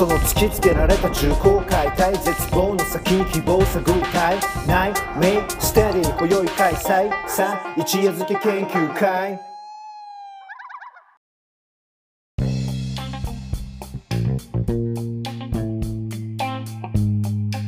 [0.00, 9.38] その突きつけられた重厚解体絶望の先希望探るたいないメイステディ今宵開催さあ一夜漬け研究会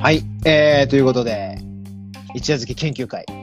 [0.00, 1.58] はい、えー、ということで、
[2.34, 3.41] 一夜漬け研究会。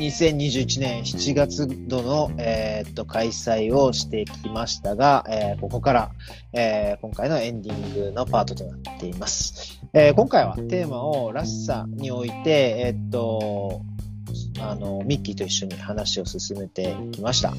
[0.00, 6.10] 2021年7月度の、えーっと開催をしてきましたが、えーここから、
[6.54, 9.78] えー今回のエンディングのパートとなっています。
[9.92, 13.82] えー今回はテーマをらしさにおいて、えーっと、
[14.60, 17.52] あの、ミッキーと一緒に話を進めてきました。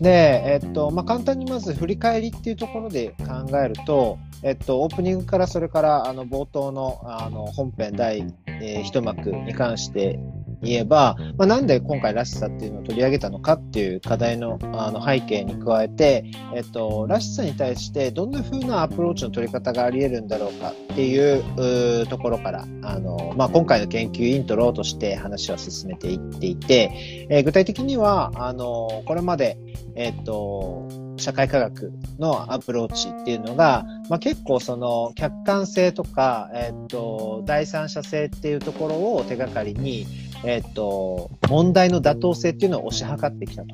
[0.00, 10.18] で、えっと、まあ、簡単にまず振り返りっていうところで考えると、えっと、オープニングからそれから、あの、冒頭の、あの、本編第、えー一幕に関して
[10.62, 16.24] 言えば、まあ、なんで今回らしさっていうのを取り上げたのかっていう課題の、あの、背景に加えて、
[16.54, 29.58] えっと、らしさに対してどんな風なアプローチの取り方があり得るんだろうかっていうところから、あの、まあ、今回の研究イントロとして話を進めていっていて、えー具体的には、あの、これまで、
[29.96, 40.06] えっと、社会科学のアプローチっていうのが、まあ、結構その客観性とか、えっと、第三者性っていうところを手がかりに、
[40.44, 43.68] えっと、問題の妥当性っていうのを推し量ってきたと。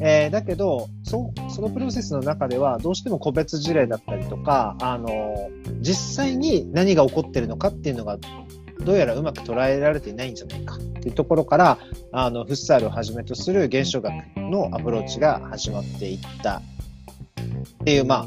[0.00, 5.48] えーだけど、そ、そのプロセスの中では、どうしても個別事例だったりとか、あの、
[5.80, 8.18] 実際に何が起こってるのかっていうのが、
[8.84, 11.78] どうやらうまく捉えられていないんじゃないかっていうところから、
[12.10, 18.26] あの、フッサールをはじめとする現象学のアプローチが始まっていったっていう、ま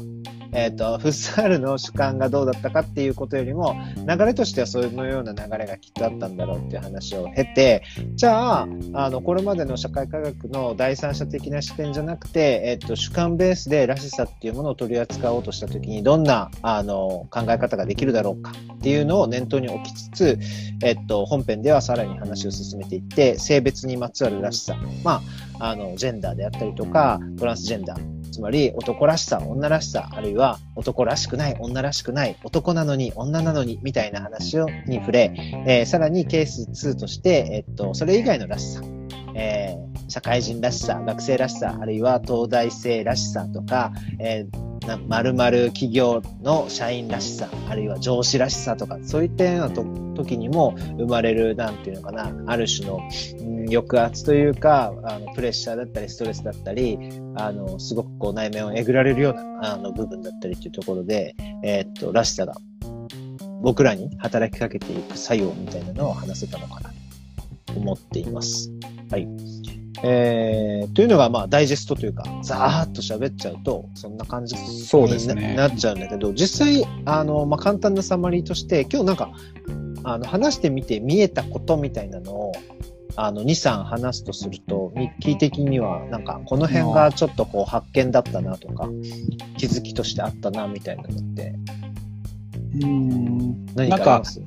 [0.52, 7.82] えっ、と、フッサールの主観がどうだったかっていうことよりも、流れとしてはそのような流れがきっとあったんだろうっていう話を経て、
[8.14, 20.38] じゃあ、あの、これまでの社会科学の第三者的な視点じゃなくて、えっ、と、主観ベースでらしさっていうものを取り扱おうとしたときに、どんな、あの、考え方ができるだろうかっていうのを念頭に置きつつ、
[20.82, 25.22] えっと、本編ではさらに話を進めていって、性別にまつわるらしさ、ま
[25.58, 35.32] あ、あの、ジェンダーであったりとか、トランスジェンダー、つまり男らしさ、女らしさ、あるいは男らしくない、女らしくない、男なのに、女なのに、みたいな話をに触れ、
[35.66, 38.82] えーさらにケース2として、えっと、それ以外のらしさ、
[39.34, 49.84] えー社会人らしさ、学生らしさ、あるいは東大生らしさとか、えーな〇〇企業の社員らしさ、あるいは上司らしさとか、そういったようなと
[50.14, 53.00] 時にも生まれる、なんていうのかな、ある種の、
[53.40, 56.98] うん抑圧というか、あのプレッシャーだったり、ストレスだったり、
[57.34, 61.34] あの、すごくこう内面をえぐられるような、あの、部分だったりっていうところで、
[61.64, 62.54] えーっと、らしさが、
[63.60, 66.90] 僕らに働きかけていく作用みたいなのを話せたのかな、
[67.66, 68.70] と思っています。
[69.10, 69.26] はい。
[70.02, 75.54] えー、というのが、まあ、ダイジェストというか、ざーっと喋っちゃうと、そんな感じにそうですね。
[75.54, 79.30] ななっちゃうんだけど、実際、あの、まあ、簡単なサマリーとして、今日なんか、
[80.04, 82.52] あの、話してみて見えたことみたいなのを、
[83.16, 88.88] あの、2、3話すとすると、ミッキー的には、なんか、この辺がちょっとこう、発見だったなとか、
[89.56, 91.54] 気づきとしてあったな、みたいなのって、
[92.82, 93.66] うん。
[93.74, 94.42] 何かあります？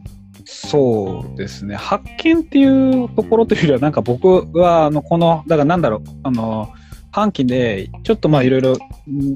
[0.52, 1.76] そうですね。
[1.76, 4.28] 発見っていうところというよりは、なんか僕
[4.58, 6.70] は、あの、この、だからなんだろう、あの、
[7.12, 8.78] 半期で、ちょっとまあいろいろ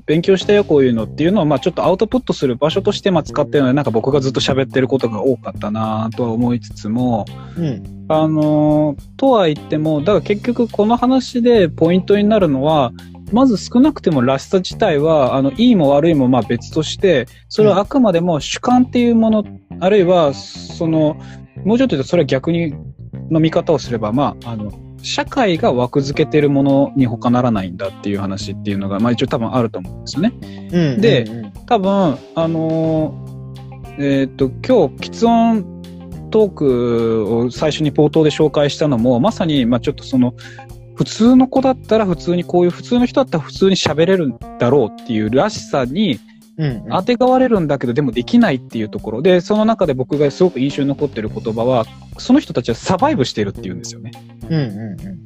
[0.06, 7.26] 勉強したよ、こういうのっていうのを、まあちょっとアウトプットする場所として、まあ使ってるので、なんか僕がずっと喋ってることが多かったなとは思いつつも、
[7.58, 8.06] うん。
[8.10, 12.92] あの、とは言っても、だから結局この話でポイントになるのは、
[13.32, 19.44] まず少なくてもらしさ自体は、あの、いいも悪いもまあ別として、それはあくまでも主観っていうもの、
[19.80, 21.18] あるいは、その、
[21.66, 22.74] もうちょっと言うとそれは逆に
[23.30, 24.72] の見方をすれば、まあ、あの、
[25.04, 30.34] 社会が枠付けてるものに他ならないんだっていう話っていうのが、まあ一応多分あると思うんですよね。
[30.72, 31.02] うん。
[31.02, 40.34] でうんうん多分、あのーえっ、と、今日、喫音トークを最初に冒頭で紹介したのも、まさに、まあちょっとその、
[40.96, 46.20] 普通の子だったら普通にこういう普通の人だったら普通に喋れるんだろうっていうらしさに
[46.58, 51.86] うんうん当てがわれるんだけど、でもできないっていうところで、その中で僕がすごく印象に残ってる言葉は、
[52.18, 54.12] その人たちはサバイブしてるっていうんですよね。
[54.50, 55.24] うんうん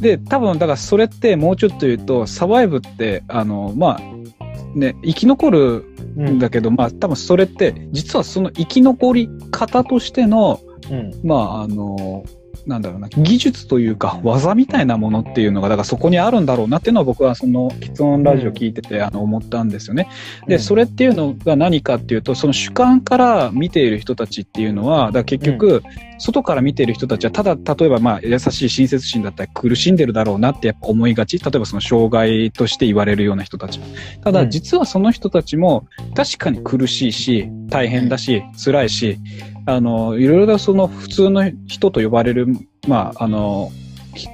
[0.00, 5.84] で、多分、だからそれってもうちょっと言うと、サバイブって、あの、まあ、ね、生き残る
[6.16, 6.28] うん。
[6.28, 10.60] うんだけど、まあ多分それって、実はその生き残り方としての、
[10.90, 11.12] うん。
[11.22, 12.24] まああの、
[12.66, 20.08] なんだろうな、技術というか、技みたいなものっていうのが、だからそこにあるんだろうなっていうのは僕はその、喫音ラジオ聞いてて、あの、思ったんですよね。
[20.46, 25.82] で、それっていうのが何かっていうと、その主観から見ている人たちっていうのは、だ結局、
[26.18, 31.38] 外から見ている人たちは、ただ、例えばまあ、優しい親切心だったり、苦しんでるだろうなってやっぱ思いがち。
[31.38, 33.80] 例えばその障害として言われるような人たち。
[34.22, 39.18] ただ、実はその人たちも、確かに苦しいし、大変だし、辛いし、
[39.66, 42.46] あの、いろいろなその普通の人と呼ばれる、
[42.88, 43.70] まあ、あの、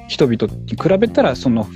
[0.09, 1.67] 人々に比べたら、その、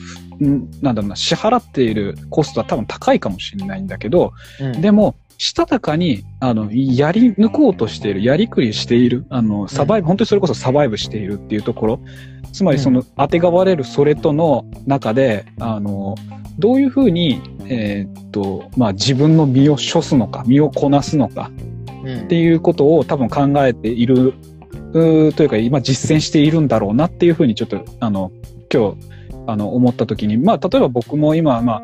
[0.83, 12.01] なんだろうな、支払っているコストは多分高いかもしれないんだけど、うん、でも、したたかに、あの、やり抜こうとしている、やりくりしている、あの、サバイブ、うん、本当にそれこそサバイブしているっていうところ、
[12.53, 16.15] つまりその、当てがわれるそれとの中で、あの、
[16.59, 21.51] どういうふうに、えー、っと、まあ、自分の身を処すのか、身をこなすのか、
[22.25, 24.35] っていうことを多分考えている、
[24.93, 24.99] と
[25.43, 28.31] いうか今実践しているんだろうなっていうふうにちょっとあの
[28.73, 28.97] 今日
[29.47, 31.83] あの思った時にまあ例えば僕も今ま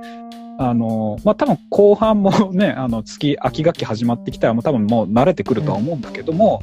[0.59, 6.63] ああのまあ多分後半も ねあの月秋学期始まってきたらもう多分もう慣れてくるとは思うんだけども、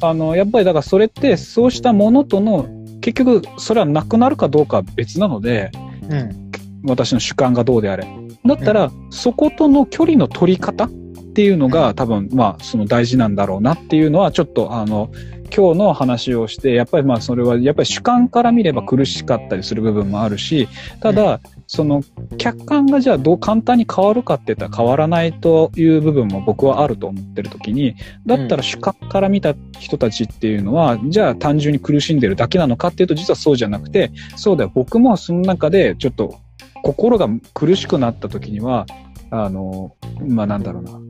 [0.00, 2.66] あのやっぱりだからそれってそうしたものとの
[3.00, 5.70] 結局それはなくなるかどうかは別なので、
[6.10, 6.50] うん、
[6.88, 8.06] 私の主観がどうであれ。
[8.44, 10.88] だったら、そことの距離の取り方
[11.36, 15.10] っていうのが多分まあその大事なんだろうなっていうのはちょっとあの
[15.54, 20.66] 今日の話をしてやっぱりまあそれはやっぱり主観から見れば苦しかったりする部分もあるし
[21.02, 22.02] ただその
[22.38, 34.72] 客観がじゃあどう簡単に変わるかって言ったら変わらないという部分も僕はあると思ってる時にだったら主観から見た人たちっていうのはじゃあ単純に苦しんでるだけなのかっていうと実はそうじゃなくてそうだよ。
[34.74, 36.40] 僕もその中でちょっと
[36.82, 38.86] 心が苦しくなった時には
[39.30, 39.94] あの
[40.26, 41.05] まあなんだろうな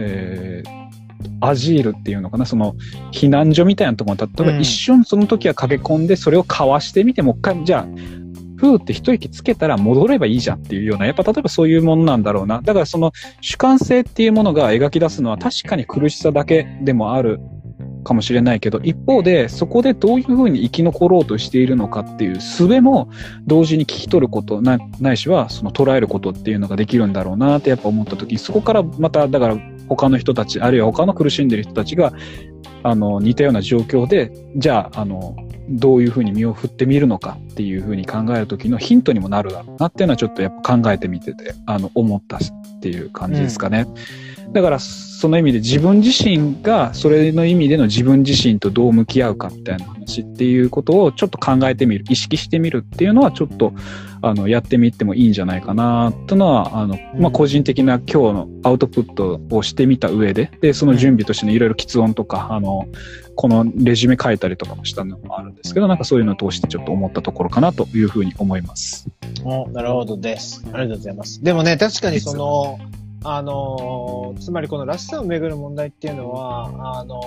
[0.00, 0.70] えー、
[1.40, 2.74] アジールっていうのかな、その
[3.12, 7.86] 避難所みたいなところ例えば一瞬その時は駆け込んで、それをかわしてみて、もう一回、じゃあ、
[8.56, 12.60] ふーって一息つけたら戻ればいいじゃんっていうような、やっぱ例えばそういうものなんだろうな。
[12.62, 17.40] だからその主観性っていうものが描き出すのは確かに苦しさだけでもある
[18.04, 23.08] かもしれないけど、一方でそこでどういうふうに生き残ろうとしているのかっていう術も
[23.46, 29.56] 同時に聞き取ることな、ないしはその捉えることっていうのができるんだろうなってやっぱ思った時に、そこからまた、だから
[29.96, 32.12] 他の人たち、あるいは他の苦しんでる人たちが、
[32.82, 35.36] あの、似たような状況で、じゃあ、あの、
[35.68, 42.40] どういうふうに身を振ってみるのかっていうふうに考える時のヒントにもなるだろうなっていうのはちょっとやっぱ考えてみてて、あの、思ったっ
[42.80, 43.86] ていう感じですかね。
[43.88, 43.94] うん、
[44.52, 53.72] だから、その意味で自分自身が、それの意味での自分自身とどう向き合うかみたいな話っていうことをちょっと考えてみる、意識してみるっていうのはちょっと、
[54.22, 62.88] あの、やってみてもいいんじゃないかな、というのは、あの、まあ、個人的な今日のアウトプットをしてみた上で、で、その準備としてのいろいろ喫音とか、あの、
[63.36, 69.08] このレジュメ書いたりとかもしたのもあるんですけど、なんかそういうのを通してちょっと思ったところかなというふうに思います。
[69.44, 70.62] おなるほどです。
[70.72, 71.42] ありがとうございます。
[71.42, 72.78] でもね、確かにその、
[73.22, 77.20] あのつまりこのらしさをめぐる問題っていうのは、あの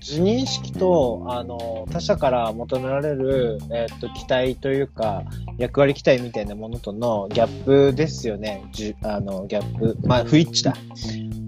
[0.00, 5.22] 自認識と、あの他者から求められる、えっ、ー、と、期待というか、
[5.58, 8.64] 役割期待みたいなものとのギャップですよね。
[8.72, 9.96] じあの、ギャップ。
[10.04, 10.74] まあ、不一致だ。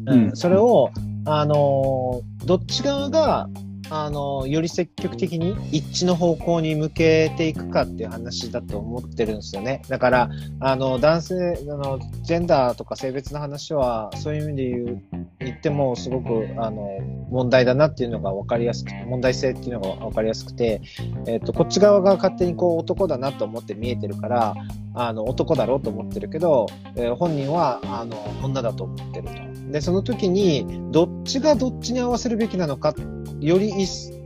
[0.06, 0.36] うん。
[0.36, 0.90] それを、
[1.24, 3.48] あのどっち側が、
[3.94, 9.82] あの、より積極的に一致の方向に向けていくかっていう話だと思ってるんですよね。
[9.86, 10.30] だから、
[10.60, 15.02] あの、男性、あの、ジェンダーとか性別の話は、そういう意味で言う、
[15.40, 16.88] 言っても、すごく、あの、
[17.28, 20.80] 問題だなっていうのが分かりやすくて、問題性っていうのが分かりやすくて、
[21.26, 24.54] えっ、と、こっち側が勝手にこう男だなと思って見えてるから、
[24.94, 26.66] あの、男だろうと思ってるけど、
[26.96, 29.51] えー、本人は、あの、女だと思ってると。
[29.72, 32.94] で、その時に、どっちがどっちに合わせるべきなのか、
[33.40, 33.72] より、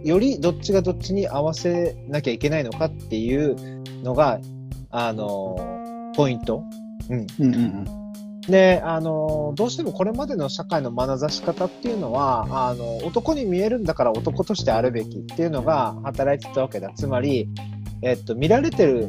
[0.05, 3.57] よりどっちがどっちに合わせなきゃいけないのかっていう
[4.03, 4.41] のが、
[4.91, 5.57] あの、
[6.17, 6.63] ポイント。
[7.09, 7.27] うん。
[7.39, 7.67] うんうんう
[8.03, 8.07] ん
[8.49, 16.93] で、あの、どうしてもこれまでの社会の眼差し方っていうのは、あの、男に見えるんだから男としてあるべきっていうのが働いてたわけだ。
[16.95, 17.49] つまり、
[18.03, 19.09] えっと、見られてる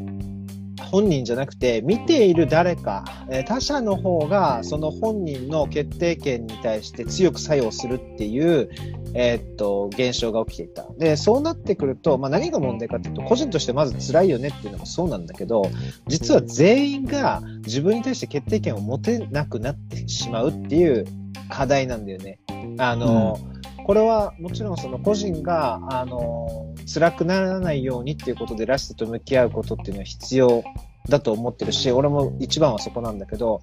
[0.84, 8.70] 本人じゃなくて、見ている誰か、え他者の方がその本人の決定権に対して強く作用するっていう、
[9.14, 10.86] えー、っと、現象が起きていた。
[10.98, 15.64] で、そうなってくると、まあ、何が問題かっていうと、個人としてまず辛いよねっていうのもそうなんだけど、
[16.08, 21.06] 実は全員が自分に対して決定権を持てなくなってしまうっていう
[21.50, 22.40] 課題なんだよね。
[22.78, 23.58] あの、うん
[23.88, 30.64] これはもちろんその個人が、あの、辛くならないようにっていうことでらしさと向き合うことっていうのは必要
[31.10, 33.62] だと思ってるし、俺も一番はそこなんだけど、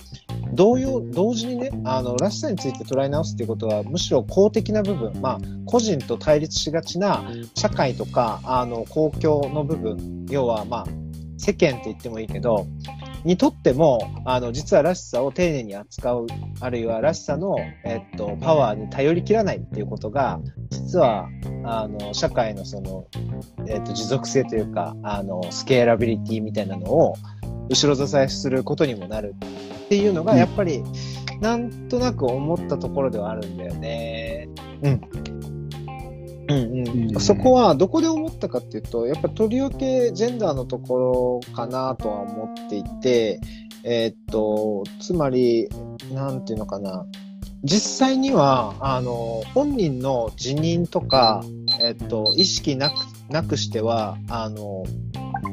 [0.53, 10.87] 同様、同時にね、あの、らしさについて捉え直すっていうことは、むしろ公的な部分、まあ、個人と対立しがちな社会とか、あの、公共の部分、要は、まあ、
[11.37, 12.67] 世間って言ってもいいけど、
[13.25, 16.27] にとっても、あの、実はらしさを丁寧に扱う、
[16.61, 20.41] あるいはらしさの、えっと、パワーに頼りきらないっていうことが、
[20.71, 21.29] 実は、
[21.65, 23.07] あの、社会のその、
[23.67, 27.15] えっと、持続性というか、あの、スケーラビリティみたいなのを、
[27.71, 29.35] 後ろ支えすることにもなる
[29.87, 30.83] っていうのが、やっぱり、
[31.41, 34.49] なんとなく思ったところではあるんだよね。
[34.83, 35.01] うん。
[36.55, 43.41] うんうん、そこはどこで思ったかっていうと、やっぱとりわけジェンダーのところかなとは思っていて、
[43.85, 45.69] えーっと、つまり、
[46.13, 47.07] なんていうのかな。
[47.63, 51.43] 実際には、あの、本人の辞任とか、
[51.83, 52.95] えっと、意識なく、
[53.31, 54.85] なくしては、あの、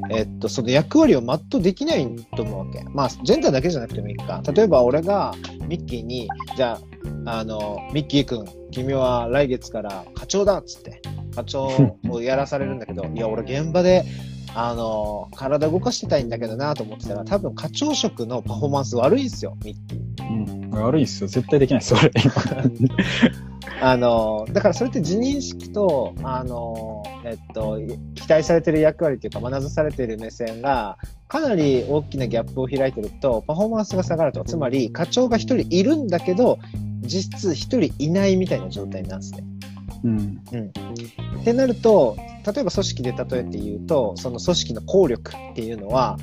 [0.09, 2.83] えっと、その役割を全うできないと思うわけ。
[2.93, 4.41] まあ、ジェンダーだけじゃなくてもいいか。
[4.53, 5.33] 例えば、俺が
[5.67, 6.90] ミッキーに、じゃあ、
[7.25, 11.01] あの、ミッキー君、君は来月から課長だっつって、
[11.35, 14.03] 課長をやらされるんだけど、 いや、俺現場で、
[14.53, 20.01] あの、体動かしてたいんだけどなと思ってたら、多分課長職のパフォーマンス悪いんですよ、ミッキー。
[20.29, 21.27] うん、悪いっすよ。
[21.27, 22.11] 絶対できないっす、それ。
[23.83, 27.79] あの、だからそれって自認識と、あの、えっと、
[28.13, 30.97] 期待されてる役割というか、学されている目線が、
[31.27, 34.43] かなり大きなギャップを開いてると、パフォーマンスが下がると。
[34.43, 36.59] つまり、課長が一人いるんだけど、
[37.01, 39.43] 実質一人いないみたいな状態なんですね。
[40.03, 40.41] うん。
[41.41, 42.15] ってなると、
[42.45, 46.17] 例えば組織で例えて言うと、その組織の効力っていうのは、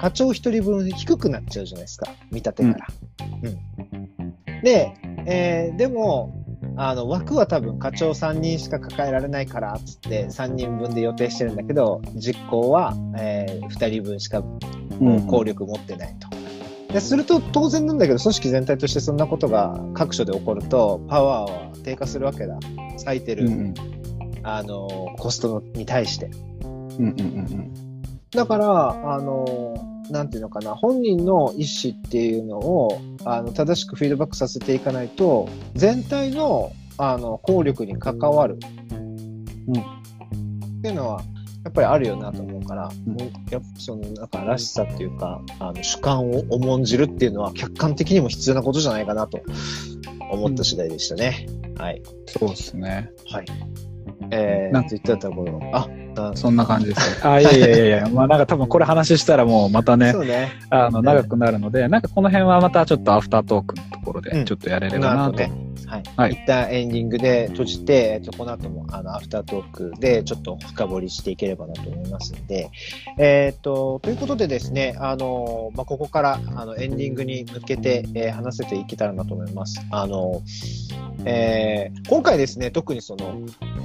[0.00, 2.86] 課長一人分低くなっちゃうじゃないですか、見立てから。
[3.42, 4.62] うん。
[4.62, 4.94] で、
[5.26, 6.34] えーでも、
[6.76, 14.42] あの、枠は多分課長3人しか抱えられないから、つって3人分で予定してるんだけど、実行は、え2人分しか
[15.28, 16.39] 効力持ってないと。
[16.92, 22.58] ですると当然なんだけど、組織全体としてそんなことが各所で起こると、パワーは低下するわけだ。
[23.06, 23.74] 割いてる、うんうん
[24.42, 26.30] あの、コストに対して。
[26.64, 27.90] うんうんうん
[28.32, 29.74] だから、あの、
[30.08, 38.58] なんていうのかな、本人の意思っていうのを、あの、正しくフィードバックさせていかないと、全体の、あの、効力に関わる。
[39.66, 41.22] うんっていうのは、
[41.70, 49.40] やっぱりあるよなと思うから、うんもうやっぱその、なんからしさっていうか、あの、主観を重んじるっていうのは、客観的にも必要なことじゃないかなと
[50.32, 51.46] 思った次第でしたね。
[51.76, 52.02] はい。
[52.26, 53.10] そうですね。
[53.30, 53.44] はい。
[54.32, 57.22] えー、ななんて言ってたところ、あ、あそんな感じですね。
[57.30, 60.50] あ、いやいやいやいや、 まあなんか多分これ話したらもうまたねそ、うね。
[60.70, 65.32] あの、長くなるので、なんかこの辺はまたちょっとアフタートークのところうんでちょっとやれればなと。
[65.34, 65.69] この後ね。
[65.86, 66.02] はい。
[66.16, 72.70] はい一旦エンディングで閉じて、えっと、この後も、あの、アフタートークでちょっと深掘りしていければなと思いますんで、
[73.18, 79.80] えーっと、ということでですね、あの、まあ、ここから、あの、エンディングに向けて、えー話せていけたらなと思います。
[79.90, 80.42] あの、
[81.24, 83.40] えー今回ですね、特にその、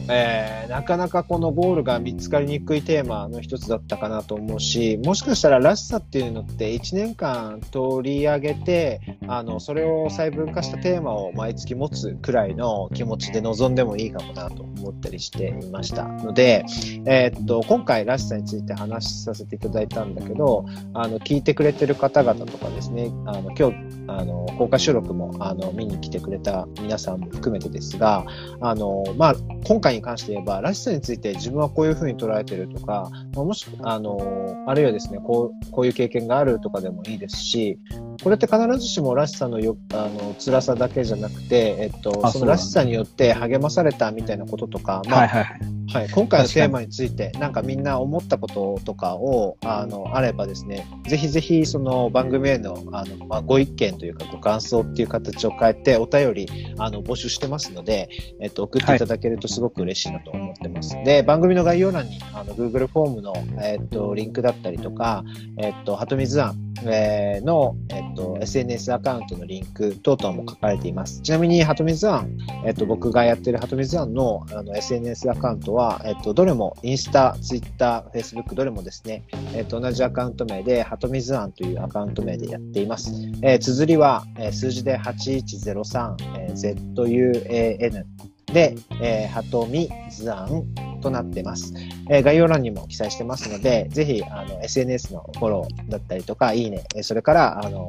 [0.09, 16.03] えーなかなかこのゴールが見つかりにくいテーマの一つだったかなと思うし、もしかしたららしさっていうのって1年間取り上げて、あの、それを細分化したテーマを毎月持持つくらいの気持ちで臨んでもいいかもなと思ったりしていました。
[16.05, 16.65] ので、
[17.05, 23.75] えーっと、今回らしさについて話させていただいたんだけど、あの、聞いてくれてる方々とかですね、あの、今日、
[24.07, 28.25] あの、公開収録も、あの、見に来てくれた皆さんも含めてですが、
[28.61, 34.19] あの、まあ、今回に関して言えば、らしさについて自分はこういうふうに捉えてるとか、まあもし、あの、
[34.67, 37.79] あるいはですね、こう、こういう経験があるとかでもいいですし、
[38.23, 46.03] これって必ずしもらしさのよ、あの、辛さだけじゃなくて、えっと、あそのらしさによって励まされたみたいなこととか、まあ、はいはいはい。
[46.03, 60.95] はい、今回のテーマについて、なんかみんな思ったこととかを、あの、あればですね、ぜひぜひその番組への、あの、まあ、ご意見というかご感想っていう形を変えて、お便り、あの、募集してますので、えっと、送っていただけるとすごく嬉しいなと思ってます。
[61.03, 65.23] で、番組の概要欄に、あの、Google フォームの、えっと、リンクだったりとか、
[65.57, 71.21] えっと、はとみず案、えーの、えっと、SNS アカウントのリンク等々も書かれています。
[71.21, 79.23] ちなみに、はとみず案、えっと、僕がやってるはとみず案のあの SNS アカウントは、えっと、どれもインスタ、ツイッター、フェイスブック、どれもですね、
[79.53, 83.11] えっと、同じアカウント名で、はとみず案というアカウント名でやっています。
[83.41, 88.05] えー、綴りは、えー数字で8103、えー ZUAN
[88.53, 90.63] で、えー、はとみず案
[91.05, 91.73] となってます。
[92.09, 97.87] えー概要欄にも記載してますので、ぜひ、あの、SNS のフォローだったりとか、いいね、それから、あの、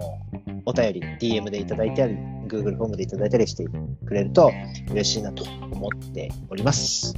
[0.67, 2.15] お便り、DM でいただいたり、
[2.49, 4.53] Google フォームでいただいたりしてくれると
[4.91, 7.15] 嬉しいなと思っております。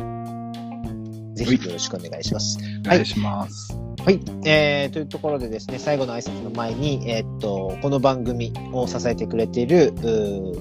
[1.35, 2.59] ぜひよろしくお願いします。
[2.87, 3.73] お願いします。
[3.75, 3.88] はい。
[4.05, 9.93] はいえー、というところでですね、最後の挨拶の前に、えーっと、この番組を支えてくれている、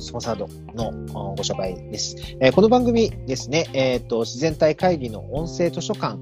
[0.02, 0.92] スポンサードの
[1.36, 2.16] ご紹介です。
[2.42, 6.18] えーこの番組ですね、えーっと、自然体会議の音声図書館、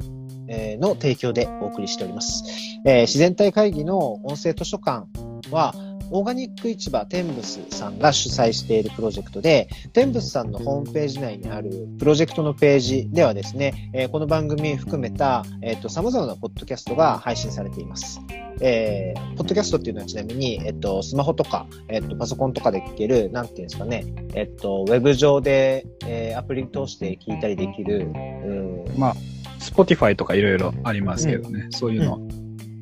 [0.47, 2.43] の提供でお送りしております。
[2.85, 5.07] えー自然体会議の音声図書館
[5.49, 5.73] は、
[6.11, 18.21] オーガニック市場テンブスさんが主催しているプロジェクトで、テンブスさんのホームページ内にあるプロジェクトのページではですね、えーこの番組含めた、えっ、と、様々なポッドキャストが配信されています。
[18.61, 28.85] えー、ポッドキャストっていうのはちなみに、えっ、と、スマホとか、えっ、と、パソコンとかで聞ける、なんていうんですかね、えっ、と、ウェブ上で、えーアプリ通して聞いたりできる、うん。
[28.97, 29.15] まあ、
[29.59, 32.19] Spotify とかいろいろありますけどね、そういうの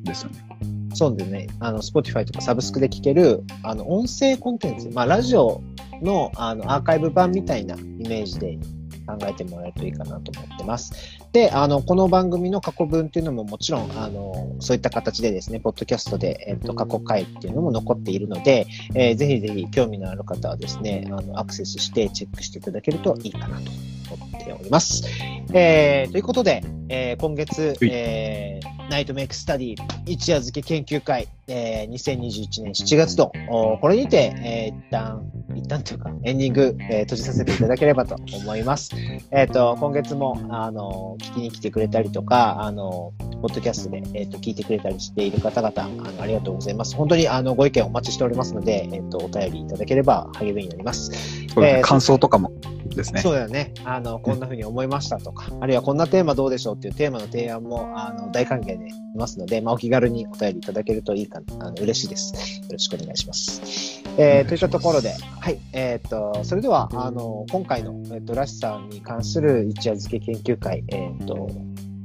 [0.04, 0.73] ですよね。
[0.94, 5.60] そうでね、あの、Spotify とかサブスクで聞ける、あの、音声コンテンツ、まあ、ラジオ
[6.02, 8.58] の、あの、アーカイブ版みたいなイメージで
[9.06, 10.92] 考えてもらえるといいかなと思ってます。
[11.32, 23.70] で、あの、この番組の過去文っていうのももちろん、あの、そういった形でですね、ポッドキャストで、えっと、過去回っていうのも残っているので、えーぜひぜひ興味のある方はですね、あの、アクセスしてチェックしていただけるといいかなと
[24.14, 25.04] 思っております。
[25.52, 33.32] えー、ということで、えー今月、はいえーナイトメイクスタディ一夜漬け研究会、えー2021年7月と、
[33.80, 35.22] これにて、えー一旦、
[35.54, 38.90] 一旦というか、エンディング、えー閉じさせていただければと思います。
[39.30, 46.96] えっ、と、今月も、あの、聞きに来てくれたりとか、あの、ポッドキャストで、えっ、と、聞いてくれたりしている方々、あの、ありがとうございます。
[46.96, 51.43] 本当に、あの、ご意見お待ちしておりますので、えっ、と、お便りいただければ励みになります。
[51.56, 52.52] えーそうですね感想とかも
[52.94, 53.20] ですね。
[53.20, 53.72] そうだよね。
[53.84, 58.78] あの、こんな風に思いましたとか、あるいはこんなテーマどうでしょうっていうテーマの提案も、あの、大歓迎でい
[59.16, 62.60] ますので、まあ、お気軽にお便りいただけるといいかな、あの、嬉しいです。
[62.62, 64.02] よろしくお願いします。
[64.16, 65.58] えー、といったところで、はい。
[65.72, 71.48] えっ、と、それでは、あの、今回の、えっ、と、らしさに関する一夜漬け研究会、えっ、と、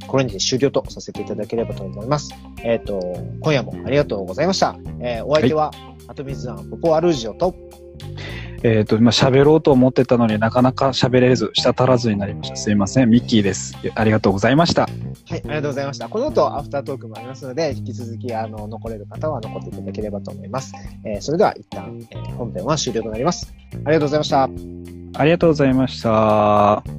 [0.07, 2.33] これにて終了とさせていただければと思います。
[2.63, 2.99] えっ、と、
[3.41, 4.75] 今夜もありがとうございました。
[5.01, 5.71] えーお相手は、
[6.07, 7.53] あとみずん、ポポアルージオと、
[8.63, 12.55] えっ、と、今喋ろうと思ってたのになかなか喋れず、舌足らずになりました。
[12.55, 13.09] すいません。
[13.09, 13.75] ミッキーです。
[13.95, 14.83] ありがとうございました。
[14.83, 14.91] はい、
[15.31, 16.09] ありがとうございました。
[16.09, 20.73] この後、アフタートークもありますので、引き続き、あの、残れる方は残っていただければと思います。
[21.05, 23.53] えーそれでは、一旦、えー本編は終了となります。
[23.73, 24.49] ありがとうございました。
[25.15, 26.98] ありがとうございました。